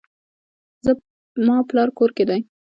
[0.85, 2.39] زما پلار کور کې دی